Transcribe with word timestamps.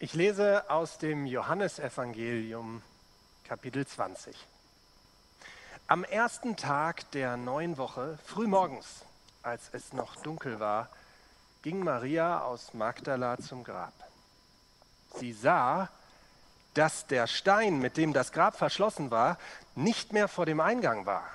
Ich 0.00 0.14
lese 0.14 0.70
aus 0.70 0.98
dem 0.98 1.26
Johannesevangelium 1.26 2.82
Kapitel 3.42 3.84
20. 3.84 4.36
Am 5.88 6.04
ersten 6.04 6.54
Tag 6.54 7.10
der 7.10 7.36
neuen 7.36 7.78
Woche, 7.78 8.16
frühmorgens, 8.24 9.04
als 9.42 9.70
es 9.72 9.92
noch 9.92 10.14
dunkel 10.14 10.60
war, 10.60 10.88
ging 11.62 11.82
Maria 11.82 12.42
aus 12.42 12.74
Magdala 12.74 13.38
zum 13.38 13.64
Grab. 13.64 13.92
Sie 15.16 15.32
sah, 15.32 15.88
dass 16.74 17.08
der 17.08 17.26
Stein, 17.26 17.80
mit 17.80 17.96
dem 17.96 18.12
das 18.12 18.30
Grab 18.30 18.56
verschlossen 18.56 19.10
war, 19.10 19.36
nicht 19.74 20.12
mehr 20.12 20.28
vor 20.28 20.46
dem 20.46 20.60
Eingang 20.60 21.06
war. 21.06 21.28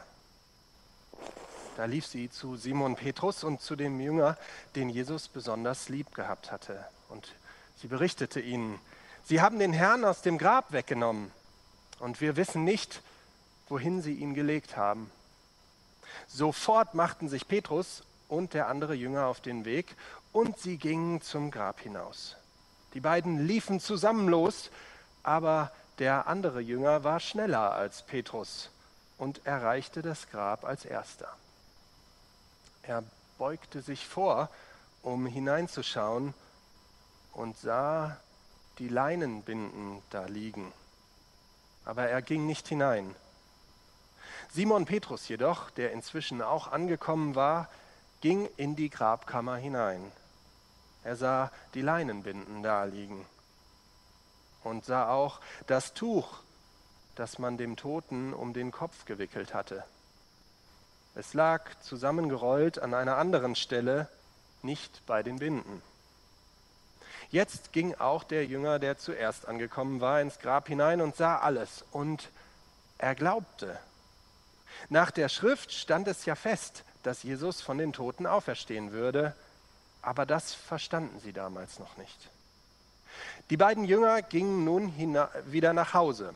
Da 1.76 1.84
lief 1.84 2.08
sie 2.08 2.30
zu 2.30 2.56
Simon 2.56 2.96
Petrus 2.96 3.44
und 3.44 3.60
zu 3.60 3.76
dem 3.76 4.00
Jünger, 4.00 4.38
den 4.78 4.88
Jesus 4.88 5.28
besonders 5.28 5.90
lieb 5.90 6.16
gehabt 6.16 6.50
hatte. 6.50 6.86
Und 7.10 7.36
Sie 7.78 7.88
berichtete 7.88 8.40
ihnen, 8.40 8.80
Sie 9.26 9.42
haben 9.42 9.60
den 9.60 9.74
Herrn 9.74 10.04
aus 10.04 10.22
dem 10.22 10.38
Grab 10.38 10.72
weggenommen 10.74 11.32
und 12.00 12.20
wir 12.22 12.36
wissen 12.36 12.64
nicht, 12.64 13.02
wohin 13.70 14.02
Sie 14.02 14.14
ihn 14.14 14.34
gelegt 14.34 14.76
haben. 14.76 15.10
Sofort 16.28 16.94
machten 16.94 17.30
sich 17.30 17.48
Petrus 17.48 18.04
und 18.28 18.54
der 18.54 18.68
andere 18.68 18.94
Jünger 18.94 19.28
auf 19.28 19.42
den 19.42 19.66
Weg 19.66 19.96
und 20.32 20.58
sie 20.58 20.78
gingen 20.78 21.22
zum 21.22 21.52
Grab 21.52 21.80
hinaus. 21.80 22.36
Die 22.94 23.00
beiden 23.00 23.46
liefen 23.46 23.80
zusammen 23.80 24.28
los, 24.28 24.70
aber 25.24 25.72
der 26.00 26.28
andere 26.28 26.60
Jünger 26.60 27.04
war 27.04 27.20
schneller 27.20 27.74
als 27.74 28.02
Petrus 28.04 28.70
und 29.18 29.46
erreichte 29.46 30.02
das 30.02 30.30
Grab 30.30 30.66
als 30.66 30.86
erster. 30.86 31.30
Er 32.82 33.04
beugte 33.38 33.82
sich 33.82 34.06
vor, 34.06 34.50
um 35.02 35.26
hineinzuschauen, 35.26 36.34
und 37.34 37.58
sah 37.58 38.18
die 38.80 38.88
Leinenbinden 38.88 40.02
da 40.10 40.26
liegen. 40.26 40.72
Aber 41.86 42.08
er 42.08 42.22
ging 42.22 42.46
nicht 42.46 42.68
hinein. 42.68 43.14
Simon 44.52 44.86
Petrus 44.86 45.28
jedoch, 45.28 45.70
der 45.72 45.92
inzwischen 45.92 46.42
auch 46.42 46.72
angekommen 46.72 47.36
war, 47.36 47.70
ging 48.22 48.50
in 48.58 48.76
die 48.76 48.90
Grabkammer 48.90 49.56
hinein. 49.58 50.12
Er 51.04 51.16
sah 51.16 51.52
die 51.74 51.82
Leinenbinden 51.82 52.64
da 52.64 52.86
liegen 52.86 53.26
und 54.64 54.86
sah 54.86 55.10
auch 55.10 55.40
das 55.68 55.94
Tuch, 55.94 56.40
das 57.16 57.38
man 57.38 57.58
dem 57.58 57.76
Toten 57.76 58.34
um 58.34 58.54
den 58.54 58.72
Kopf 58.72 59.06
gewickelt 59.06 59.54
hatte. 59.54 59.84
Es 61.16 61.34
lag 61.34 61.80
zusammengerollt 61.82 62.80
an 62.80 62.94
einer 62.94 63.18
anderen 63.18 63.56
Stelle, 63.56 64.08
nicht 64.62 65.06
bei 65.06 65.22
den 65.22 65.40
Binden. 65.40 65.82
Jetzt 67.34 67.74
ging 67.74 67.96
auch 67.96 68.24
der 68.24 68.46
Jünger, 68.46 68.78
der 68.78 69.00
zuerst 69.00 69.48
angekommen 69.48 70.02
war, 70.02 70.22
ins 70.22 70.38
Grab 70.38 70.68
hinein 70.68 71.02
und 71.02 71.16
sah 71.16 71.40
alles. 71.40 71.84
Und 71.90 72.30
er 73.00 73.16
glaubte. 73.16 73.80
Nach 74.90 75.10
der 75.10 75.30
Schrift 75.30 75.72
stand 75.74 76.08
es 76.08 76.26
ja 76.26 76.36
fest, 76.36 76.84
dass 77.02 77.24
Jesus 77.24 77.60
von 77.60 77.80
den 77.80 77.92
Toten 77.92 78.28
auferstehen 78.28 78.92
würde, 78.92 79.36
aber 80.04 80.28
das 80.28 80.54
verstanden 80.54 81.20
sie 81.22 81.34
damals 81.34 81.80
noch 81.80 81.98
nicht. 81.98 82.30
Die 83.50 83.58
beiden 83.58 83.86
Jünger 83.86 84.22
gingen 84.22 84.64
nun 84.64 84.94
wieder 85.48 85.74
nach 85.74 85.96
Hause. 85.96 86.36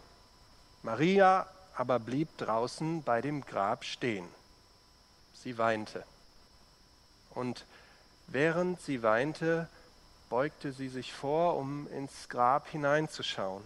Maria 0.82 1.46
aber 1.76 2.00
blieb 2.00 2.36
draußen 2.40 3.04
bei 3.04 3.22
dem 3.22 3.46
Grab 3.46 3.86
stehen. 3.86 4.28
Sie 5.36 5.60
weinte. 5.60 6.04
Und 7.36 7.66
während 8.26 8.82
sie 8.82 9.04
weinte, 9.04 9.70
beugte 10.30 10.72
sie 10.72 10.90
sich 10.90 11.14
vor, 11.14 11.56
um 11.58 11.88
ins 11.92 12.30
Grab 12.30 12.68
hineinzuschauen. 12.70 13.64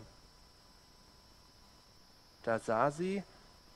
Da 2.43 2.59
sah 2.59 2.91
sie 2.91 3.23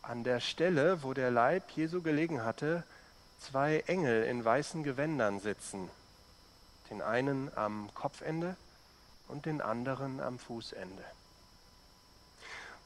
an 0.02 0.24
der 0.24 0.40
Stelle, 0.40 1.04
wo 1.04 1.14
der 1.14 1.32
Leib 1.32 1.70
Jesu 1.72 2.02
gelegen 2.02 2.44
hatte, 2.44 2.84
zwei 3.40 3.80
Engel 3.88 4.24
in 4.24 4.44
weißen 4.44 4.84
Gewändern 4.84 5.40
sitzen, 5.40 5.90
den 6.90 7.02
einen 7.02 7.52
am 7.56 7.90
Kopfende 7.94 8.56
und 9.28 9.46
den 9.46 9.62
anderen 9.62 10.20
am 10.20 10.40
Fußende. 10.40 11.04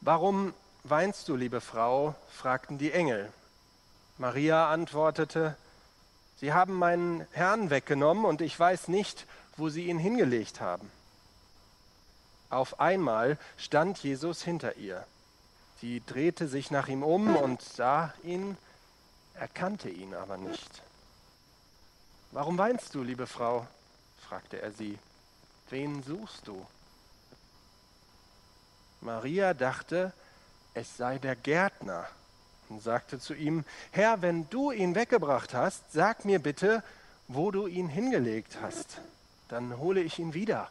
Warum 0.01 0.53
weinst 0.84 1.28
du, 1.28 1.35
liebe 1.35 1.62
Frau? 1.62 2.16
fragten 2.31 2.78
die 2.78 2.91
Engel. 2.91 3.31
Maria 4.18 4.69
antwortete, 4.72 5.56
Sie 6.38 6.53
haben 6.53 6.74
meinen 6.74 7.28
Herrn 7.31 7.69
weggenommen 7.69 8.24
und 8.24 8.40
ich 8.40 8.57
weiß 8.57 8.88
nicht, 8.88 9.25
wo 9.59 9.70
sie 9.70 9.88
ihn 9.88 10.00
hingelegt 10.00 10.62
haben. 10.62 10.90
Auf 12.50 12.80
einmal 12.80 13.38
stand 13.58 14.00
Jesus 14.00 14.42
hinter 14.42 14.78
ihr. 14.78 15.06
Sie 15.81 16.02
drehte 16.06 16.47
sich 16.47 16.72
nach 16.72 16.88
ihm 16.88 17.03
um 17.03 17.36
und 17.36 17.62
sah 17.62 18.14
ihn, 18.24 18.58
erkannte 19.36 19.90
ihn 19.90 20.14
aber 20.14 20.38
nicht. 20.38 20.81
Warum 22.31 22.58
weinst 22.58 22.96
du, 22.96 23.03
liebe 23.03 23.28
Frau? 23.28 23.68
fragte 24.28 24.62
er 24.62 24.72
sie. 24.72 24.98
Wen 25.69 26.03
suchst 26.03 26.48
du? 26.48 26.66
Maria 29.02 29.53
dachte, 29.53 30.12
es 30.74 30.98
sei 30.98 31.19
der 31.19 31.36
Gärtner 31.36 32.08
und 32.68 32.81
sagte 32.81 33.19
zu 33.19 33.34
ihm, 33.34 33.64
Herr, 33.92 34.22
wenn 34.22 34.50
du 34.50 34.72
ihn 34.72 34.96
weggebracht 34.96 35.53
hast, 35.53 35.92
sag 35.92 36.25
mir 36.25 36.40
bitte, 36.40 36.84
wo 37.28 37.52
du 37.52 37.68
ihn 37.68 37.88
hingelegt 37.88 38.58
hast 38.62 39.00
dann 39.50 39.78
hole 39.78 40.02
ich 40.02 40.20
ihn 40.20 40.34
wieder. 40.34 40.70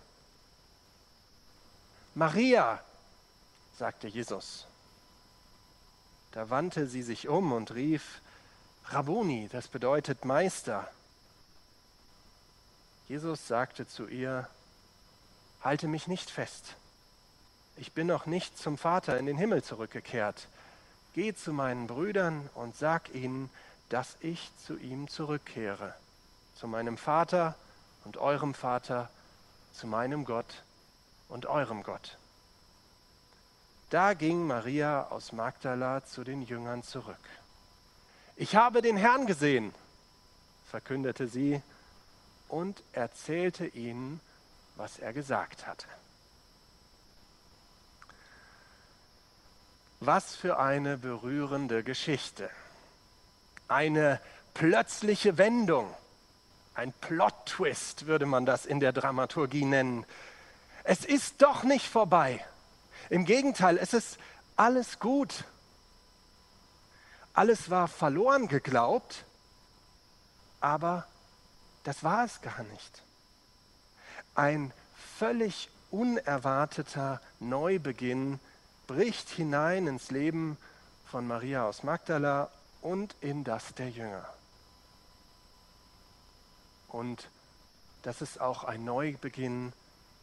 Maria, 2.15 2.83
sagte 3.77 4.09
Jesus. 4.09 4.67
Da 6.33 6.51
wandte 6.51 6.87
sie 6.87 7.03
sich 7.03 7.29
um 7.29 7.53
und 7.53 7.75
rief, 7.75 8.21
Rabboni, 8.87 9.49
das 9.53 9.69
bedeutet 9.69 10.25
Meister. 10.25 10.89
Jesus 13.09 13.47
sagte 13.47 13.87
zu 13.87 14.07
ihr, 14.07 14.49
halte 15.63 15.89
mich 15.89 16.07
nicht 16.07 16.31
fest. 16.31 16.77
Ich 17.77 17.93
bin 17.93 18.07
noch 18.07 18.27
nicht 18.27 18.59
zum 18.59 18.79
Vater 18.79 19.19
in 19.19 19.27
den 19.27 19.39
Himmel 19.39 19.63
zurückgekehrt. 19.63 20.49
Geh 21.15 21.35
zu 21.35 21.53
meinen 21.53 21.87
Brüdern 21.87 22.49
und 22.55 22.77
sag 22.77 23.15
ihnen, 23.15 23.51
dass 23.89 24.17
ich 24.21 24.51
zu 24.67 24.77
ihm 24.77 25.09
zurückkehre, 25.09 25.95
zu 26.55 26.69
meinem 26.69 26.99
Vater 26.99 27.57
und 28.05 28.17
eurem 28.17 28.55
Vater, 28.55 29.11
zu 29.73 29.87
meinem 29.87 30.25
Gott 30.25 30.63
und 31.29 31.47
eurem 31.47 31.83
Gott. 31.83 32.19
Da 33.91 34.15
ging 34.15 34.47
Maria 34.47 35.07
aus 35.09 35.33
Magdala 35.33 36.05
zu 36.05 36.25
den 36.25 36.43
Jüngern 36.43 36.83
zurück. 36.83 37.17
Ich 38.37 38.57
habe 38.57 38.83
den 38.83 38.97
Herrn 38.97 39.27
gesehen, 39.27 39.75
verkündete 40.71 41.29
sie 41.29 41.63
und 42.49 42.83
erzählte 42.93 43.67
ihnen, 43.67 44.21
was 44.77 44.99
er 44.99 45.13
gesagt 45.13 45.67
hatte. 45.67 45.87
Was 50.01 50.37
für 50.37 50.59
eine 50.59 50.99
berührende 50.99 51.83
Geschichte. 51.83 52.49
Eine 53.67 54.21
plötzliche 54.55 55.39
Wendung 55.39 55.93
ein 56.79 56.93
Plot-Twist 56.93 58.07
würde 58.07 58.25
man 58.25 58.47
das 58.47 58.65
in 58.65 58.79
der 58.79 58.93
Dramaturgie 58.93 59.65
nennen. 59.65 60.07
Es 60.85 61.05
ist 61.05 61.43
doch 61.43 61.65
nicht 61.65 61.89
vorbei. 61.89 62.45
Im 63.11 63.25
Gegenteil, 63.25 63.79
es 63.79 63.95
ist 63.95 64.17
alles 64.55 65.01
gut. 65.01 65.43
Alles 67.35 67.69
war 67.69 67.89
verloren 67.89 68.47
geglaubt, 68.47 69.25
aber 70.61 71.05
das 71.83 72.05
war 72.05 72.25
es 72.25 72.41
gar 72.43 72.63
nicht. 72.63 73.03
Ein 74.37 74.73
völlig 75.19 75.71
unerwarteter 75.91 77.21
Neubeginn 77.41 78.39
bricht 78.87 79.29
hinein 79.31 79.89
ins 79.89 80.13
Leben 80.13 80.57
von 81.11 81.27
Maria 81.27 81.67
aus 81.67 81.83
Magdala 81.83 82.53
und 82.83 83.17
in 83.21 83.43
das 83.43 83.75
der 83.75 83.91
Jünger. 83.91 84.25
Und 86.89 87.29
das 88.03 88.23
ist 88.23 88.41
auch 88.41 88.65
ein 88.65 88.85
Neubeginn 88.85 89.73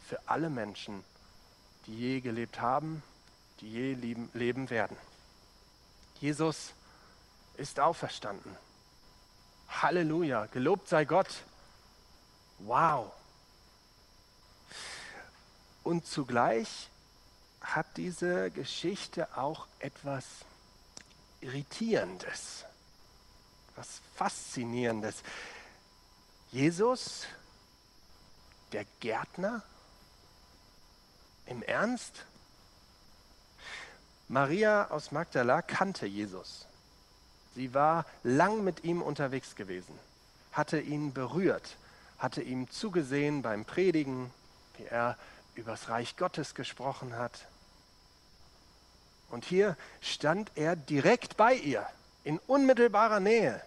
für 0.07 0.19
alle 0.25 0.50
Menschen, 0.50 1.03
die 1.85 1.97
je 1.97 2.19
gelebt 2.21 2.59
haben, 2.59 3.03
die 3.62 3.71
je 3.71 3.94
leben, 4.33 4.69
werden. 4.69 4.97
Jesus 6.19 6.73
ist 7.57 7.79
auferstanden. 7.79 8.56
Halleluja, 9.69 10.47
gelobt 10.47 10.88
sei 10.88 11.06
Gott. 11.06 11.44
Wow. 12.59 13.12
Und 15.83 16.07
zugleich 16.07 16.89
hat 17.62 17.85
diese 17.97 18.51
Geschichte 18.51 19.38
auch 19.38 19.67
etwas 19.79 20.25
Irritierendes, 21.41 22.65
was 23.75 24.01
Faszinierendes. 24.15 25.21
Jesus, 26.51 27.25
der 28.71 28.86
Gärtner, 29.00 29.63
Im 31.47 31.62
Ernst? 31.62 32.25
Maria 34.27 34.89
aus 34.89 35.12
Magdala 35.12 35.62
kannte 35.62 36.07
Jesus. 36.07 36.65
Sie 37.53 37.74
war 37.74 38.06
lang 38.24 38.63
mit 38.63 38.83
ihm 38.83 39.01
unterwegs 39.01 39.56
gewesen, 39.56 39.97
hatte 40.51 40.80
ihn 40.80 41.13
berührt, 41.13 41.77
hatte 42.18 42.42
ihm 42.42 42.69
zugesehen 42.69 43.41
beim 43.44 43.65
Predigen, 43.65 44.31
wie 44.77 44.86
er 44.86 45.18
übers 45.53 45.89
Reich 45.89 46.18
Gottes 46.18 46.56
gesprochen 46.56 47.15
hat. 47.15 47.48
Und 49.30 49.45
hier 49.45 49.77
stand 50.01 50.51
er 50.56 50.75
direkt 50.75 51.38
bei 51.38 51.53
ihr, 51.53 51.86
in 52.24 52.39
unmittelbarer 52.39 53.19
Nähe. 53.19 53.62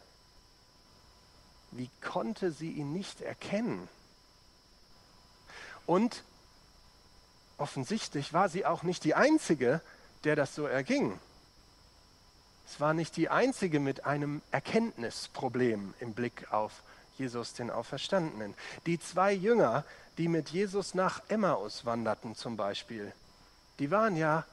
Wie 1.70 1.90
konnte 2.00 2.50
sie 2.50 2.70
ihn 2.70 2.92
nicht 2.92 3.20
erkennen? 3.20 3.88
Und 5.86 6.22
offensichtlich 7.56 8.32
war 8.32 8.48
sie 8.48 8.66
auch 8.66 8.82
nicht 8.82 9.04
die 9.04 9.14
Einzige, 9.14 9.80
der 10.24 10.36
das 10.36 10.54
so 10.54 10.66
erging. 10.66 11.18
Es 12.66 12.80
war 12.80 12.92
nicht 12.92 13.16
die 13.16 13.30
Einzige 13.30 13.80
mit 13.80 14.04
einem 14.04 14.42
Erkenntnisproblem 14.50 15.94
im 16.00 16.12
Blick 16.12 16.52
auf 16.52 16.82
Jesus, 17.16 17.54
den 17.54 17.70
Auferstandenen. 17.70 18.54
Die 18.86 19.00
zwei 19.00 19.32
Jünger, 19.32 19.84
die 20.18 20.28
mit 20.28 20.50
Jesus 20.50 20.94
nach 20.94 21.22
Emmaus 21.28 21.84
wanderten 21.84 22.34
zum 22.34 22.56
Beispiel, 22.56 23.12
die 23.78 23.90
waren 23.90 24.16
ja 24.16 24.44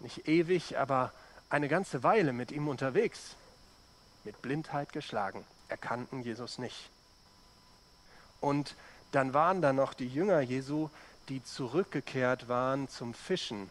nicht 0.00 0.28
ewig, 0.28 0.78
aber 0.78 1.12
eine 1.50 1.68
ganze 1.68 2.02
Weile 2.02 2.32
mit 2.32 2.50
ihm 2.50 2.68
unterwegs, 2.68 3.36
mit 4.24 4.40
Blindheit 4.42 4.92
geschlagen, 4.92 5.44
erkannten 5.68 6.22
Jesus 6.22 6.58
nicht. 6.58 6.90
Und 8.40 8.74
dann 9.12 9.34
waren 9.34 9.62
da 9.62 9.72
noch 9.72 9.94
die 9.94 10.08
Jünger 10.08 10.40
Jesu, 10.40 10.90
die 11.28 11.42
zurückgekehrt 11.42 12.48
waren 12.48 12.88
zum 12.88 13.14
Fischen, 13.14 13.70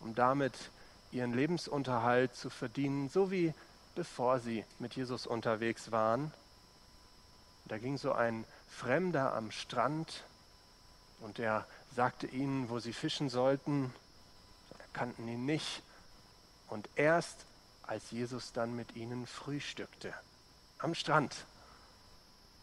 um 0.00 0.14
damit 0.14 0.70
ihren 1.12 1.32
Lebensunterhalt 1.32 2.34
zu 2.34 2.50
verdienen, 2.50 3.08
so 3.08 3.30
wie 3.30 3.54
bevor 3.94 4.40
sie 4.40 4.64
mit 4.78 4.94
Jesus 4.94 5.26
unterwegs 5.26 5.90
waren. 5.90 6.32
Da 7.66 7.78
ging 7.78 7.98
so 7.98 8.12
ein 8.12 8.44
Fremder 8.68 9.34
am 9.34 9.50
Strand 9.50 10.24
und 11.20 11.38
er 11.38 11.66
sagte 11.94 12.26
ihnen, 12.26 12.70
wo 12.70 12.78
sie 12.78 12.92
fischen 12.92 13.28
sollten. 13.28 13.92
Erkannten 14.78 15.26
ihn 15.28 15.46
nicht. 15.46 15.82
Und 16.68 16.88
erst 16.94 17.44
als 17.82 18.10
Jesus 18.10 18.52
dann 18.52 18.76
mit 18.76 18.96
ihnen 18.96 19.26
frühstückte, 19.26 20.14
am 20.78 20.94
Strand, 20.94 21.34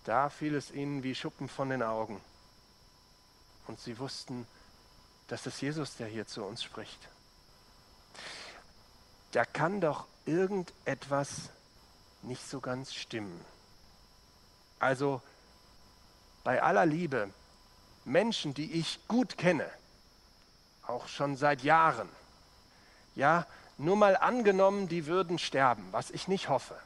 da 0.06 0.30
fiel 0.30 0.56
es 0.56 0.72
ihnen 0.72 1.04
wie 1.04 1.16
Schuppen 1.16 1.50
von 1.50 1.70
den 1.70 1.84
Augen. 1.84 2.22
Und 3.68 3.80
sie 3.80 3.98
wussten, 3.98 4.46
dass 5.28 5.46
es 5.46 5.60
Jesus, 5.62 5.96
der 5.96 6.08
hier 6.08 6.28
zu 6.28 6.44
uns 6.44 6.64
spricht. 6.64 7.10
Da 9.32 9.44
kann 9.44 9.82
doch 9.82 10.06
irgendetwas 10.26 11.50
nicht 12.22 12.48
so 12.48 12.60
ganz 12.60 12.94
stimmen. 12.94 13.44
Also 14.80 15.22
bei 16.44 16.62
aller 16.62 16.86
Liebe, 16.86 17.30
Menschen, 18.06 18.54
die 18.54 18.72
ich 18.74 19.00
gut 19.08 19.38
kenne, 19.38 19.70
auch 20.86 21.08
schon 21.08 21.36
seit 21.36 21.64
Jahren, 21.64 22.10
ja, 23.16 23.48
nur 23.78 23.96
mal 23.96 24.16
angenommen, 24.16 24.88
die 24.88 25.06
würden 25.08 25.40
sterben, 25.40 25.88
was 25.92 26.12
ich 26.12 26.28
nicht 26.28 26.50
hoffe. 26.50 26.80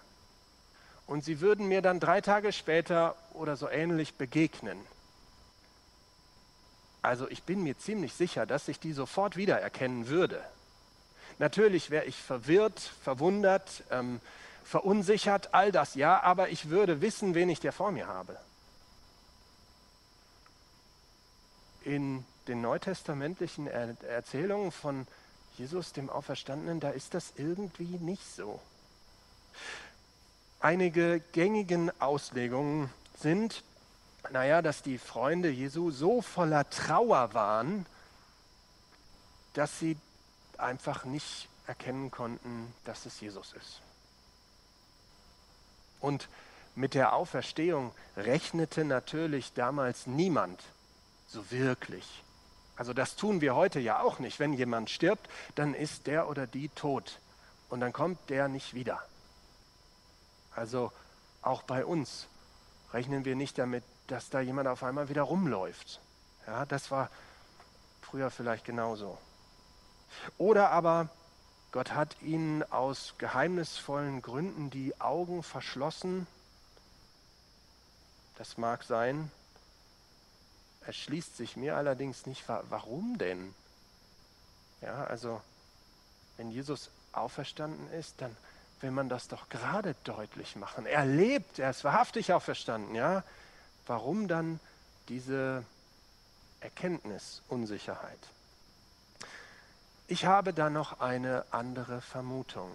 Und 1.10 1.24
sie 1.24 1.42
würden 1.42 1.68
mir 1.68 1.82
dann 1.82 2.00
drei 2.00 2.22
Tage 2.22 2.54
später 2.54 3.16
oder 3.34 3.58
so 3.58 3.68
ähnlich 3.68 4.14
begegnen. 4.14 4.80
Also 7.02 7.28
ich 7.28 7.42
bin 7.42 7.64
mir 7.64 7.76
ziemlich 7.80 8.14
sicher, 8.14 8.46
dass 8.46 8.68
ich 8.68 8.80
die 8.80 8.94
sofort 8.94 9.36
wiedererkennen 9.36 10.08
würde. 10.08 10.40
Natürlich 11.40 11.90
wäre 11.90 12.06
ich 12.06 12.16
verwirrt, 12.16 12.80
verwundert, 12.80 13.84
ähm, 13.90 14.22
verunsichert, 14.64 15.52
all 15.52 15.72
das 15.72 15.96
ja, 15.96 16.22
aber 16.22 16.50
ich 16.50 16.70
würde 16.70 17.02
wissen, 17.02 17.34
wen 17.34 17.50
ich 17.50 17.60
da 17.60 17.72
vor 17.72 17.92
mir 17.92 18.06
habe. 18.06 18.38
In 21.86 22.24
den 22.48 22.62
neutestamentlichen 22.62 23.66
er 23.66 23.96
Erzählungen 24.04 24.72
von 24.72 25.08
Jesus, 25.58 25.92
dem 25.92 26.08
Auferstandenen, 26.08 26.80
da 26.80 26.92
ist 26.92 27.16
das 27.16 27.34
irgendwie 27.36 27.98
nicht 27.98 28.36
so. 28.36 28.62
Einige 30.62 31.22
gängigen 31.32 31.90
Auslegungen 32.02 32.90
sind, 33.18 33.64
naja, 34.32 34.62
dass 34.62 34.82
die 34.82 34.98
Freunde 34.98 35.50
Jesu 35.50 35.92
so 35.92 36.22
voller 36.22 36.70
Trauer 36.70 37.34
waren, 37.34 37.86
dass 39.54 39.80
sie 39.80 39.98
einfach 40.58 41.06
nicht 41.06 41.48
erkennen 41.66 42.12
konnten, 42.12 42.74
dass 42.84 43.06
es 43.06 43.22
Jesus 43.22 43.54
ist. 43.54 43.82
Und 46.02 46.28
mit 46.76 46.94
der 46.94 47.14
Auferstehung 47.14 47.92
rechnete 48.18 48.84
natürlich 48.84 49.54
damals 49.54 50.08
niemand 50.08 50.62
so 51.28 51.52
wirklich. 51.52 52.24
Also 52.76 52.94
das 52.94 53.16
tun 53.16 53.42
wir 53.42 53.56
heute 53.56 53.80
ja 53.80 54.02
auch 54.02 54.20
nicht. 54.20 54.40
Wenn 54.40 54.54
jemand 54.54 54.90
stirbt, 54.90 55.30
dann 55.56 55.74
ist 55.74 56.08
der 56.08 56.30
oder 56.30 56.48
die 56.48 56.70
tot 56.70 57.20
und 57.70 57.82
dann 57.82 57.94
kommt 57.94 58.30
der 58.30 58.48
nicht 58.48 58.74
wieder. 58.74 59.02
Also 60.56 60.92
auch 61.42 61.63
bei 61.63 61.86
uns 61.86 62.28
rechnen 62.94 63.25
wir 63.25 63.36
nicht 63.36 63.57
damit, 63.57 63.84
dass 64.07 64.30
da 64.30 64.40
jemand 64.40 64.68
auf 64.68 64.84
einmal 64.84 65.10
wieder 65.10 65.24
rumläuft. 65.24 66.01
Ja, 66.48 66.66
das 66.66 66.92
war 66.92 67.10
früher 68.01 68.31
vielleicht 68.31 68.66
genauso. 68.66 69.18
Oder 70.38 70.72
aber 70.72 71.10
Gott 71.72 71.94
hat 71.94 72.19
ihnen 72.22 72.63
aus 72.72 73.13
geheimnisvollen 73.19 74.22
Gründen 74.22 74.72
die 74.72 75.00
Augen 75.00 75.44
verschlossen. 75.44 76.25
Das 78.38 78.57
mag 78.57 78.84
sein. 78.84 79.31
Erschließt 80.86 81.38
sich 81.38 81.56
mir 81.56 81.78
allerdings 81.78 82.25
nicht, 82.25 82.44
warum 82.48 83.19
denn? 83.19 83.54
Ja, 84.81 85.04
also 85.04 85.42
wenn 86.38 86.50
Jesus 86.50 86.90
auferstanden 87.12 87.92
ist, 87.92 88.22
dann 88.22 88.36
will 88.81 88.92
man 88.92 89.10
das 89.10 89.28
doch 89.28 89.50
gerade 89.50 89.96
deutlich 90.04 90.56
machen. 90.56 90.86
Er 90.86 91.06
lebt, 91.06 91.60
er 91.60 91.70
ist 91.70 91.84
wahrhaftig 91.84 92.34
auferstanden, 92.34 92.96
ja? 92.96 93.24
Warum 93.88 94.28
dann 94.28 94.60
diese 95.10 95.64
Erkenntnisunsicherheit? 96.62 98.20
Ich 100.08 100.25
habe 100.25 100.53
da 100.53 100.70
noch 100.70 101.01
eine 101.01 101.46
andere 101.51 102.01
Vermutung. 102.01 102.72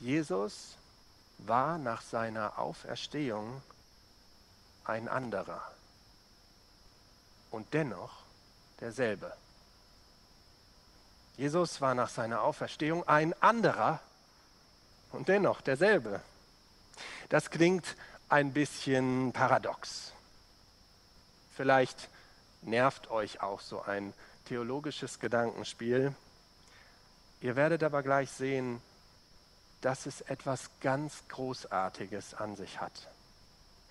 Jesus 0.00 0.76
war 1.38 1.78
nach 1.78 2.02
seiner 2.02 2.58
Auferstehung 2.58 3.62
ein 4.84 5.08
anderer 5.08 5.62
und 7.50 7.72
dennoch 7.74 8.22
derselbe. 8.80 9.32
Jesus 11.38 11.80
war 11.80 11.94
nach 11.94 12.08
seiner 12.08 12.42
Auferstehung 12.42 13.06
ein 13.06 13.32
anderer 13.40 14.00
und 15.12 15.28
dennoch 15.28 15.60
derselbe. 15.60 16.20
Das 17.28 17.50
klingt 17.50 17.94
ein 18.28 18.52
bisschen 18.52 19.32
paradox. 19.32 20.12
Vielleicht 21.54 22.08
nervt 22.62 23.12
euch 23.12 23.40
auch 23.40 23.60
so 23.60 23.82
ein 23.82 24.12
theologisches 24.46 25.20
Gedankenspiel. 25.20 26.12
Ihr 27.40 27.54
werdet 27.54 27.84
aber 27.84 28.02
gleich 28.02 28.32
sehen, 28.32 28.82
dass 29.80 30.06
es 30.06 30.22
etwas 30.22 30.70
ganz 30.80 31.22
Großartiges 31.28 32.34
an 32.34 32.56
sich 32.56 32.80
hat. 32.80 33.08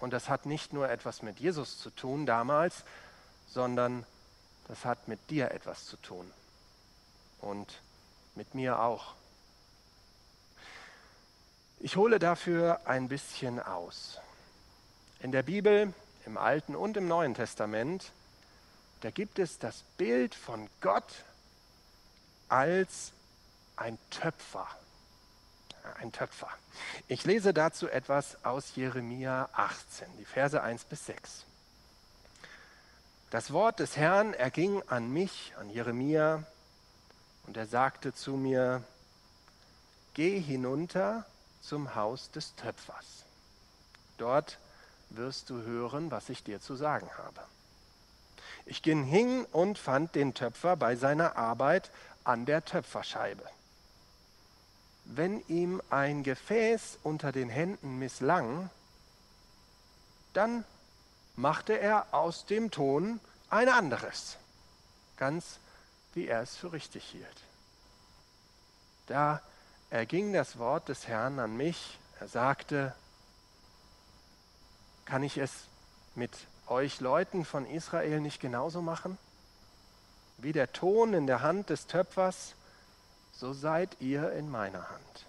Und 0.01 0.11
das 0.11 0.27
hat 0.27 0.45
nicht 0.45 0.73
nur 0.73 0.89
etwas 0.89 1.21
mit 1.21 1.39
Jesus 1.39 1.79
zu 1.79 1.91
tun 1.91 2.25
damals, 2.25 2.83
sondern 3.47 4.05
das 4.67 4.83
hat 4.83 5.07
mit 5.07 5.29
dir 5.29 5.51
etwas 5.51 5.85
zu 5.85 5.95
tun. 5.95 6.29
Und 7.41 7.81
mit 8.35 8.53
mir 8.55 8.79
auch. 8.79 9.13
Ich 11.79 11.95
hole 11.95 12.19
dafür 12.19 12.81
ein 12.85 13.07
bisschen 13.07 13.59
aus. 13.59 14.19
In 15.19 15.31
der 15.31 15.43
Bibel, 15.43 15.93
im 16.25 16.37
Alten 16.37 16.75
und 16.75 16.97
im 16.97 17.07
Neuen 17.07 17.33
Testament, 17.33 18.11
da 19.01 19.11
gibt 19.11 19.37
es 19.37 19.59
das 19.59 19.83
Bild 19.97 20.33
von 20.33 20.69
Gott 20.81 21.23
als 22.49 23.11
ein 23.75 23.97
Töpfer. 24.09 24.67
Ein 25.99 26.11
Töpfer. 26.11 26.49
Ich 27.07 27.23
lese 27.23 27.53
dazu 27.53 27.87
etwas 27.87 28.43
aus 28.43 28.75
Jeremia 28.75 29.49
18, 29.53 30.07
die 30.17 30.25
Verse 30.25 30.61
1 30.61 30.85
bis 30.85 31.05
6. 31.05 31.45
Das 33.29 33.53
Wort 33.53 33.79
des 33.79 33.95
Herrn 33.97 34.33
erging 34.33 34.81
an 34.87 35.11
mich, 35.11 35.53
an 35.59 35.69
Jeremia, 35.69 36.43
und 37.47 37.57
er 37.57 37.65
sagte 37.65 38.13
zu 38.13 38.33
mir, 38.33 38.83
geh 40.13 40.39
hinunter 40.39 41.25
zum 41.61 41.95
Haus 41.95 42.29
des 42.31 42.53
Töpfers. 42.55 43.23
Dort 44.17 44.59
wirst 45.09 45.49
du 45.49 45.61
hören, 45.61 46.11
was 46.11 46.29
ich 46.29 46.43
dir 46.43 46.59
zu 46.59 46.75
sagen 46.75 47.09
habe. 47.17 47.41
Ich 48.65 48.81
ging 48.81 49.03
hin 49.03 49.45
und 49.51 49.77
fand 49.77 50.13
den 50.15 50.33
Töpfer 50.33 50.75
bei 50.75 50.97
seiner 50.97 51.37
Arbeit 51.37 51.89
an 52.25 52.45
der 52.45 52.65
Töpferscheibe. 52.65 53.43
Wenn 55.05 55.41
ihm 55.47 55.81
ein 55.89 56.23
Gefäß 56.23 56.99
unter 57.03 57.31
den 57.31 57.49
Händen 57.49 57.97
misslang, 57.97 58.69
dann 60.33 60.65
machte 61.37 61.79
er 61.79 62.13
aus 62.13 62.45
dem 62.45 62.71
Ton 62.71 63.21
ein 63.49 63.69
anderes, 63.69 64.37
ganz 65.15 65.59
wie 66.17 66.27
er 66.27 66.41
es 66.41 66.55
für 66.55 66.73
richtig 66.73 67.03
hielt. 67.03 67.41
Da 69.05 69.39
erging 69.91 70.33
das 70.33 70.57
Wort 70.57 70.89
des 70.89 71.07
Herrn 71.07 71.37
an 71.37 71.55
mich, 71.55 71.99
er 72.19 72.27
sagte, 72.27 72.95
kann 75.05 75.21
ich 75.21 75.37
es 75.37 75.51
mit 76.15 76.31
euch 76.65 77.01
Leuten 77.01 77.45
von 77.45 77.67
Israel 77.67 78.19
nicht 78.19 78.41
genauso 78.41 78.81
machen? 78.81 79.19
Wie 80.39 80.53
der 80.53 80.73
Ton 80.73 81.13
in 81.13 81.27
der 81.27 81.43
Hand 81.43 81.69
des 81.69 81.85
Töpfers, 81.85 82.55
so 83.31 83.53
seid 83.53 83.95
ihr 83.99 84.31
in 84.31 84.49
meiner 84.49 84.89
Hand. 84.89 85.25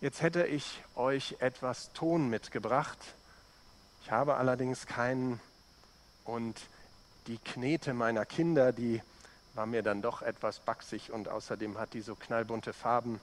Jetzt 0.00 0.22
hätte 0.22 0.46
ich 0.46 0.82
euch 0.94 1.36
etwas 1.40 1.92
Ton 1.92 2.30
mitgebracht. 2.30 2.98
Ich 4.02 4.10
habe 4.10 4.36
allerdings 4.36 4.86
keinen 4.86 5.40
und 6.26 6.60
die 7.26 7.38
Knete 7.38 7.94
meiner 7.94 8.24
Kinder, 8.24 8.72
die 8.72 9.02
war 9.54 9.66
mir 9.66 9.82
dann 9.82 10.02
doch 10.02 10.22
etwas 10.22 10.60
baxig 10.60 11.10
und 11.10 11.28
außerdem 11.28 11.78
hat 11.78 11.94
die 11.94 12.02
so 12.02 12.14
knallbunte 12.14 12.72
Farben. 12.72 13.20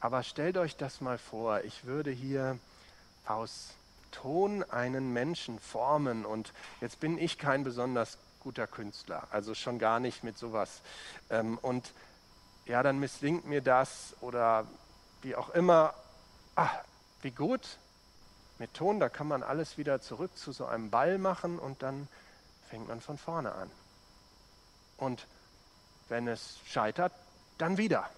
Aber 0.00 0.22
stellt 0.22 0.56
euch 0.56 0.76
das 0.76 1.00
mal 1.00 1.16
vor, 1.16 1.62
ich 1.62 1.84
würde 1.84 2.10
hier 2.10 2.58
aus 3.26 3.70
Ton 4.10 4.62
einen 4.64 5.12
Menschen 5.12 5.58
formen 5.58 6.24
und 6.24 6.52
jetzt 6.80 7.00
bin 7.00 7.18
ich 7.18 7.38
kein 7.38 7.64
besonders 7.64 8.18
guter 8.40 8.66
Künstler, 8.66 9.26
also 9.30 9.54
schon 9.54 9.78
gar 9.78 10.00
nicht 10.00 10.22
mit 10.22 10.36
sowas. 10.36 10.82
Ähm, 11.30 11.58
und 11.62 11.92
ja, 12.66 12.82
dann 12.82 12.98
misslingt 13.00 13.46
mir 13.46 13.62
das 13.62 14.14
oder 14.20 14.66
wie 15.22 15.34
auch 15.34 15.50
immer, 15.50 15.94
ach, 16.54 16.74
wie 17.22 17.30
gut, 17.30 17.78
mit 18.58 18.74
Ton, 18.74 19.00
da 19.00 19.08
kann 19.08 19.28
man 19.28 19.42
alles 19.42 19.78
wieder 19.78 20.00
zurück 20.00 20.36
zu 20.36 20.52
so 20.52 20.66
einem 20.66 20.90
Ball 20.90 21.18
machen 21.18 21.58
und 21.58 21.82
dann 21.82 22.08
fängt 22.68 22.88
man 22.88 23.00
von 23.00 23.18
vorne 23.18 23.52
an. 23.52 23.70
Und 24.96 25.26
wenn 26.08 26.28
es 26.28 26.58
scheitert, 26.66 27.12
dann 27.58 27.78
wieder. 27.78 28.08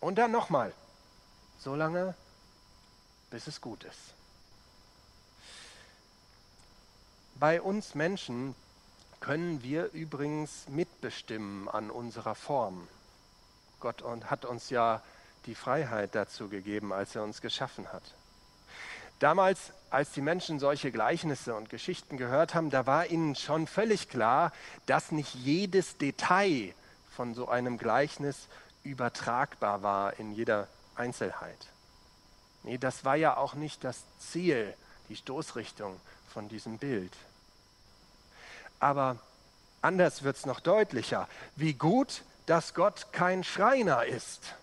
Und 0.00 0.16
dann 0.16 0.30
nochmal. 0.30 0.72
So 1.58 1.74
lange, 1.74 2.14
bis 3.30 3.46
es 3.46 3.60
gut 3.60 3.84
ist. 3.84 4.14
Bei 7.36 7.60
uns 7.60 7.94
Menschen 7.94 8.54
können 9.20 9.62
wir 9.62 9.92
übrigens 9.92 10.68
mitbestimmen 10.68 11.68
an 11.68 11.90
unserer 11.90 12.34
Form. 12.34 12.88
Gott 13.80 14.02
hat 14.04 14.44
uns 14.44 14.70
ja 14.70 15.02
die 15.46 15.54
Freiheit 15.54 16.14
dazu 16.14 16.48
gegeben, 16.48 16.92
als 16.92 17.14
er 17.14 17.22
uns 17.22 17.40
geschaffen 17.40 17.92
hat. 17.92 18.02
Damals, 19.18 19.72
als 19.88 20.12
die 20.12 20.20
Menschen 20.20 20.58
solche 20.58 20.92
Gleichnisse 20.92 21.54
und 21.54 21.70
Geschichten 21.70 22.18
gehört 22.18 22.54
haben, 22.54 22.70
da 22.70 22.86
war 22.86 23.06
ihnen 23.06 23.34
schon 23.34 23.66
völlig 23.66 24.08
klar, 24.08 24.52
dass 24.84 25.10
nicht 25.10 25.34
jedes 25.34 25.96
Detail 25.96 26.74
von 27.14 27.34
so 27.34 27.48
einem 27.48 27.78
Gleichnis 27.78 28.48
übertragbar 28.84 29.82
war 29.82 30.18
in 30.18 30.32
jeder 30.32 30.68
Einzelheit. 30.94 31.58
Nee, 32.62 32.78
das 32.78 33.04
war 33.04 33.16
ja 33.16 33.36
auch 33.36 33.54
nicht 33.54 33.84
das 33.84 34.02
Ziel, 34.18 34.74
die 35.08 35.16
Stoßrichtung 35.16 35.98
von 36.32 36.48
diesem 36.48 36.78
Bild. 36.78 37.12
Aber 38.80 39.16
anders 39.80 40.24
wird 40.24 40.36
es 40.36 40.46
noch 40.46 40.60
deutlicher, 40.60 41.28
wie 41.54 41.72
gut, 41.72 42.22
dass 42.44 42.74
Gott 42.74 43.12
kein 43.12 43.44
Schreiner 43.44 44.04
ist. 44.04 44.54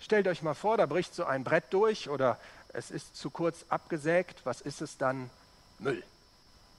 Stellt 0.00 0.26
euch 0.26 0.42
mal 0.42 0.54
vor, 0.54 0.76
da 0.76 0.86
bricht 0.86 1.14
so 1.14 1.24
ein 1.24 1.44
Brett 1.44 1.64
durch 1.70 2.08
oder 2.08 2.38
es 2.72 2.90
ist 2.90 3.16
zu 3.16 3.30
kurz 3.30 3.64
abgesägt. 3.68 4.44
Was 4.44 4.60
ist 4.60 4.80
es 4.80 4.98
dann? 4.98 5.30
Müll. 5.78 6.02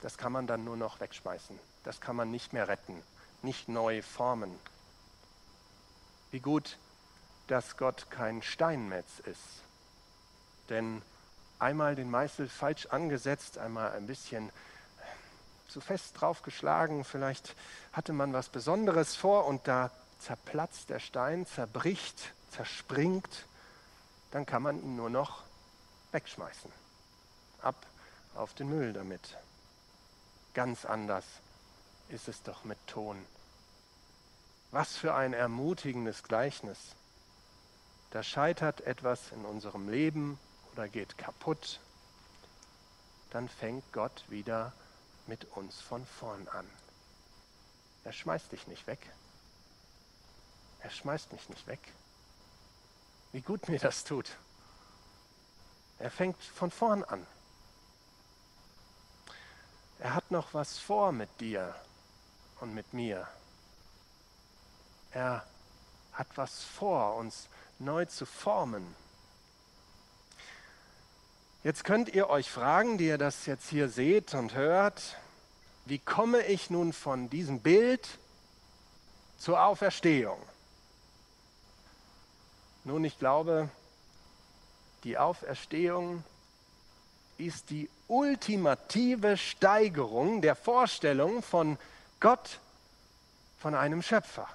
Das 0.02 0.18
kann 0.18 0.32
man 0.32 0.48
dann 0.48 0.64
nur 0.64 0.78
noch 0.78 1.00
wegschmeißen. 1.00 1.58
Das 1.84 2.02
kann 2.02 2.16
man 2.16 2.32
nicht 2.32 2.54
mehr 2.54 2.68
retten, 2.68 3.02
nicht 3.42 3.70
neu 3.70 4.02
formen. 4.02 4.54
Wie 6.32 6.40
gut, 6.40 6.78
dass 7.48 7.78
Gott 7.78 8.10
kein 8.10 8.42
Steinmetz 8.42 9.20
ist. 9.26 9.62
Denn 10.70 11.02
einmal 11.60 11.96
den 11.96 12.10
Meißel 12.10 12.50
falsch 12.50 12.88
angesetzt, 12.88 13.58
einmal 13.58 13.92
ein 13.92 14.08
bisschen 14.08 14.50
zu 15.68 15.82
fest 15.82 16.20
draufgeschlagen, 16.20 17.04
vielleicht 17.04 17.56
hatte 17.92 18.14
man 18.14 18.34
was 18.34 18.50
Besonderes 18.50 19.16
vor 19.16 19.46
und 19.46 19.68
da 19.68 19.92
zerplatzt 20.20 20.90
der 20.90 21.00
Stein, 21.00 21.46
zerbricht 21.46 22.34
zerspringt, 22.52 23.46
dann 24.32 24.46
kann 24.46 24.62
man 24.62 24.82
ihn 24.82 24.96
nur 24.96 25.10
noch 25.10 25.44
wegschmeißen. 26.14 26.72
Ab 27.62 27.76
auf 28.36 28.54
den 28.54 28.70
Müll 28.70 28.94
damit. 28.94 29.38
Ganz 30.54 30.86
anders 30.86 31.26
ist 32.10 32.28
es 32.28 32.44
doch 32.44 32.64
mit 32.64 32.78
Ton. 32.88 33.24
Was 34.72 34.96
für 34.96 35.14
ein 35.14 35.34
ermutigendes 35.34 36.24
Gleichnis. 36.24 36.80
Da 38.12 38.24
scheitert 38.24 38.82
etwas 38.82 39.32
in 39.32 39.46
unserem 39.46 39.90
Leben 39.90 40.40
oder 40.74 40.88
geht 40.88 41.18
kaputt, 41.18 41.80
dann 43.32 43.50
fängt 43.50 43.92
Gott 43.92 44.24
wieder 44.30 44.74
mit 45.26 45.46
uns 45.56 45.80
von 45.82 46.06
vorn 46.06 46.48
an. 46.50 46.70
Er 48.04 48.14
schmeißt 48.14 48.52
dich 48.52 48.68
nicht 48.68 48.86
weg. 48.86 49.00
Er 50.82 50.90
schmeißt 50.90 51.32
mich 51.32 51.50
nicht 51.50 51.66
weg. 51.66 51.80
Wie 53.32 53.42
gut 53.42 53.70
mir 53.70 53.80
das 53.80 54.04
tut. 54.04 54.36
Er 56.04 56.12
fängt 56.12 56.44
von 56.44 56.70
vorn 56.70 57.02
an. 57.06 57.26
Er 60.00 60.14
hat 60.14 60.32
noch 60.32 60.54
was 60.54 60.78
vor 60.78 61.14
mit 61.14 61.30
dir 61.40 61.74
und 62.60 62.76
mit 62.76 62.92
mir. 62.92 63.26
Er 65.14 65.46
hat 66.12 66.28
was 66.36 66.62
vor, 66.62 67.16
uns 67.16 67.48
neu 67.80 68.04
zu 68.04 68.26
formen. 68.26 68.86
Jetzt 71.64 71.86
könnt 71.86 72.10
ihr 72.10 72.30
euch 72.30 72.52
fragen, 72.52 72.98
die 72.98 73.08
ihr 73.08 73.18
das 73.18 73.46
jetzt 73.46 73.70
hier 73.70 73.88
seht 73.88 74.34
und 74.34 74.56
hört, 74.56 75.16
wie 75.86 76.00
komme 76.00 76.42
ich 76.42 76.70
nun 76.70 76.92
von 76.92 77.30
diesem 77.30 77.62
Bild 77.62 78.20
zur 79.38 79.64
Auferstehung? 79.64 80.42
Nun, 82.84 83.06
ich 83.06 83.18
glaube, 83.18 83.70
die 85.04 85.18
Auferstehung 85.18 86.24
ist 87.38 87.70
die 87.70 87.90
ultimative 88.08 89.38
Steigerung 89.38 90.42
der 90.42 90.56
Vorstellung 90.56 91.42
von 91.42 91.78
Gott, 92.20 92.60
von 93.60 93.76
einem 93.76 94.02
Schöpfer, 94.02 94.48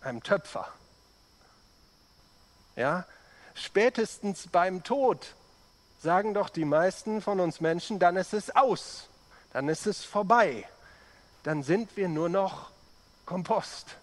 einem 0.00 0.22
Töpfer. 0.22 0.68
Ja, 2.76 3.04
spätestens 3.54 4.48
beim 4.48 4.82
Tod 4.82 5.34
sagen 6.02 6.34
doch 6.34 6.48
die 6.48 6.64
meisten 6.64 7.20
von 7.20 7.40
uns 7.40 7.60
Menschen, 7.60 7.98
dann 7.98 8.16
ist 8.16 8.32
es 8.32 8.54
aus, 8.56 9.08
dann 9.52 9.68
ist 9.68 9.86
es 9.86 10.04
vorbei, 10.04 10.66
dann 11.42 11.62
sind 11.62 11.96
wir 11.96 12.08
nur 12.08 12.28
noch 12.28 12.70
Kompost. 13.26 13.96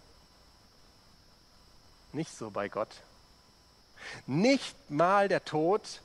Nicht 2.13 2.35
so 2.35 2.49
bei 2.49 2.69
Gott. 2.69 2.89
Nicht 4.25 4.75
mal 4.89 5.27
der 5.27 5.45
Tod 5.45 6.01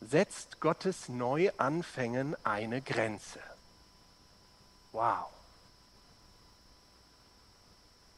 setzt 0.00 0.60
Gottes 0.60 1.08
Neuanfängen 1.08 2.36
eine 2.44 2.80
Grenze. 2.80 3.40
Wow. 4.92 5.26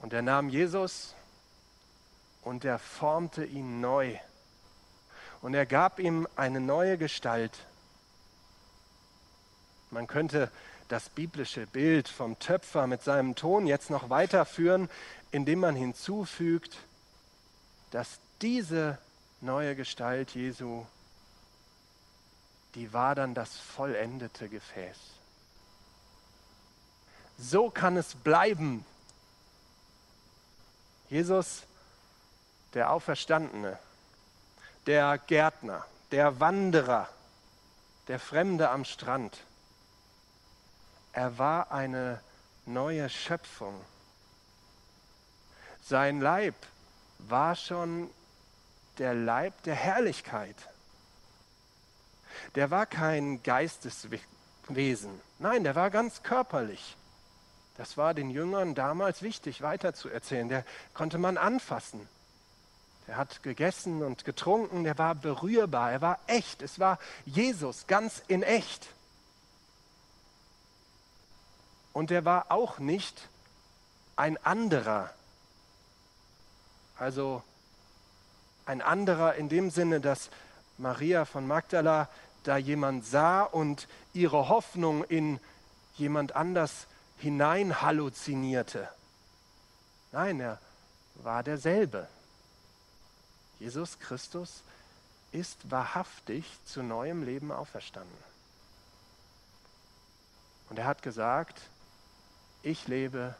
Und 0.00 0.12
er 0.12 0.22
nahm 0.22 0.48
Jesus 0.48 1.14
und 2.42 2.64
er 2.64 2.78
formte 2.78 3.44
ihn 3.44 3.80
neu. 3.80 4.16
Und 5.42 5.54
er 5.54 5.66
gab 5.66 5.98
ihm 5.98 6.26
eine 6.36 6.60
neue 6.60 6.98
Gestalt. 6.98 7.58
Man 9.90 10.06
könnte 10.06 10.50
das 10.88 11.08
biblische 11.08 11.66
Bild 11.66 12.08
vom 12.08 12.38
Töpfer 12.38 12.86
mit 12.86 13.02
seinem 13.02 13.34
Ton 13.36 13.66
jetzt 13.66 13.90
noch 13.90 14.10
weiterführen, 14.10 14.90
indem 15.30 15.60
man 15.60 15.76
hinzufügt, 15.76 16.78
dass 17.90 18.18
diese 18.42 18.98
neue 19.40 19.76
Gestalt 19.76 20.34
Jesu, 20.34 20.84
die 22.74 22.92
war 22.92 23.14
dann 23.14 23.34
das 23.34 23.56
vollendete 23.56 24.48
Gefäß. 24.48 24.96
So 27.38 27.70
kann 27.70 27.96
es 27.96 28.14
bleiben. 28.14 28.84
Jesus, 31.08 31.62
der 32.74 32.92
Auferstandene, 32.92 33.78
der 34.86 35.18
Gärtner, 35.18 35.84
der 36.12 36.38
Wanderer, 36.38 37.08
der 38.08 38.20
Fremde 38.20 38.70
am 38.70 38.84
Strand. 38.84 39.38
Er 41.12 41.38
war 41.38 41.72
eine 41.72 42.20
neue 42.66 43.08
Schöpfung. 43.08 43.80
Sein 45.82 46.20
Leib 46.20 46.54
war 47.18 47.56
schon 47.56 48.10
der 49.00 49.14
Leib 49.14 49.62
der 49.62 49.74
Herrlichkeit. 49.74 50.54
Der 52.54 52.70
war 52.70 52.86
kein 52.86 53.42
Geisteswesen. 53.42 55.20
Nein, 55.38 55.64
der 55.64 55.74
war 55.74 55.90
ganz 55.90 56.22
körperlich. 56.22 56.96
Das 57.78 57.96
war 57.96 58.12
den 58.12 58.28
Jüngern 58.28 58.74
damals 58.74 59.22
wichtig 59.22 59.62
weiterzuerzählen. 59.62 60.50
Der 60.50 60.64
konnte 60.92 61.16
man 61.16 61.38
anfassen. 61.38 62.06
Der 63.06 63.16
hat 63.16 63.42
gegessen 63.42 64.02
und 64.02 64.26
getrunken, 64.26 64.84
der 64.84 64.98
war 64.98 65.14
berührbar, 65.14 65.90
er 65.90 66.02
war 66.02 66.18
echt. 66.26 66.60
Es 66.60 66.78
war 66.78 66.98
Jesus 67.24 67.86
ganz 67.86 68.22
in 68.28 68.42
echt. 68.42 68.86
Und 71.94 72.10
er 72.10 72.26
war 72.26 72.52
auch 72.52 72.78
nicht 72.78 73.28
ein 74.14 74.36
anderer. 74.44 75.10
Also 76.98 77.42
ein 78.70 78.82
anderer 78.82 79.34
in 79.34 79.48
dem 79.48 79.68
Sinne, 79.68 80.00
dass 80.00 80.30
Maria 80.78 81.24
von 81.24 81.44
Magdala 81.44 82.08
da 82.44 82.56
jemand 82.56 83.04
sah 83.04 83.42
und 83.42 83.88
ihre 84.12 84.48
Hoffnung 84.48 85.02
in 85.02 85.40
jemand 85.96 86.36
anders 86.36 86.86
hinein 87.18 87.82
halluzinierte. 87.82 88.88
Nein, 90.12 90.38
er 90.38 90.60
war 91.16 91.42
derselbe. 91.42 92.06
Jesus 93.58 93.98
Christus 93.98 94.62
ist 95.32 95.68
wahrhaftig 95.68 96.44
zu 96.64 96.84
neuem 96.84 97.24
Leben 97.24 97.50
auferstanden. 97.50 98.16
Und 100.68 100.78
er 100.78 100.86
hat 100.86 101.02
gesagt, 101.02 101.60
ich 102.62 102.86
lebe 102.86 103.34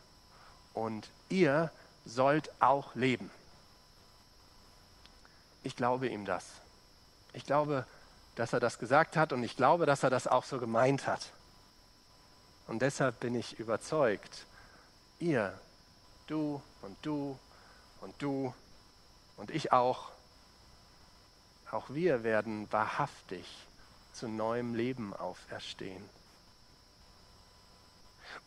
und 0.75 1.09
ihr 1.29 1.71
sollt 2.05 2.51
auch 2.61 2.97
leben. 2.97 3.31
Ich 5.63 5.77
glaube 5.77 6.09
ihm 6.09 6.25
das. 6.25 6.45
Ich 7.33 7.45
glaube, 7.45 7.87
dass 8.35 8.53
er 8.53 8.61
das 8.61 8.79
gesagt 8.79 9.17
hat 9.17 9.33
und 9.33 9.43
ich 9.43 9.57
glaube, 9.57 9.87
dass 9.87 10.03
er 10.03 10.11
das 10.11 10.27
auch 10.27 10.45
so 10.45 10.59
gemeint 10.59 11.07
hat. 11.07 11.33
Und 12.67 12.83
deshalb 12.83 13.21
bin 13.21 13.35
ich 13.35 13.59
überzeugt, 13.59 14.47
ihr, 15.19 15.59
du 16.27 16.63
und 16.83 16.97
du 17.03 17.39
und 18.01 18.15
du 18.23 18.55
und 19.37 19.51
ich 19.51 19.73
auch, 19.73 20.11
auch 21.71 21.91
wir 21.91 22.23
werden 22.25 22.71
wahrhaftig 22.73 23.47
zu 24.13 24.29
neuem 24.29 24.75
Leben 24.75 25.15
auferstehen. 25.15 26.09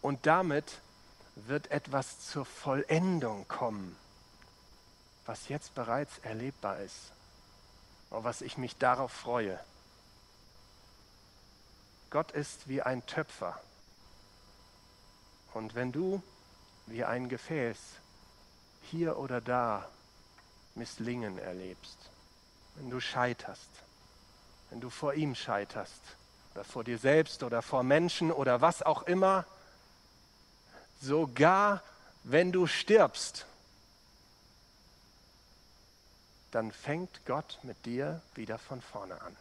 Und 0.02 0.26
damit 0.26 0.82
wird 1.36 1.72
etwas 1.72 2.28
zur 2.28 2.46
Vollendung 2.46 3.48
kommen, 3.48 3.96
was 5.26 5.48
jetzt 5.48 5.74
bereits 5.74 6.18
erlebbar 6.20 6.80
ist 6.80 7.12
und 8.10 8.24
was 8.24 8.42
ich 8.42 8.58
mich 8.58 8.78
darauf 8.78 9.12
freue. 9.12 9.60
Gott 12.10 12.32
ist 12.32 12.68
wie 12.68 12.82
ein 12.82 13.06
Töpfer. 13.06 13.60
Und 15.54 15.76
wenn 15.76 15.92
du 15.92 16.22
wie 16.86 17.04
ein 17.04 17.30
Gefäß 17.30 17.78
hier 18.84 19.18
oder 19.18 19.42
da 19.42 19.88
Misslingen 20.76 21.38
erlebst, 21.40 21.98
wenn 22.76 22.90
du 22.90 23.00
scheiterst, 23.00 23.70
wenn 24.70 24.82
du 24.82 24.90
vor 24.90 25.14
ihm 25.14 25.36
scheiterst 25.36 26.02
oder 26.54 26.64
vor 26.64 26.84
dir 26.84 26.98
selbst 26.98 27.44
oder 27.44 27.62
vor 27.62 27.84
Menschen 27.84 28.32
oder 28.32 28.62
was 28.62 28.82
auch 28.82 29.04
immer, 29.04 29.46
sogar 31.02 31.82
wenn 32.24 32.52
du 32.52 32.68
stirbst, 32.68 33.46
dann 36.54 36.72
fängt 36.72 37.26
Gott 37.26 37.60
mit 37.64 37.86
dir 37.86 38.22
wieder 38.36 38.60
von 38.60 38.80
vorne 38.82 39.20
an. 39.22 39.36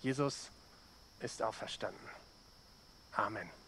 Jesus 0.00 0.50
ist 1.20 1.42
auferstanden. 1.42 2.08
Amen. 3.12 3.61